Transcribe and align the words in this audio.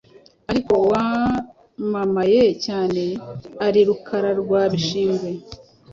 ariko 0.51 0.71
uwamamaye 0.83 2.43
cyane 2.65 3.03
ari 3.65 3.79
Rukara 3.87 4.31
rwa 4.41 4.61
Bishingwe 4.71 5.29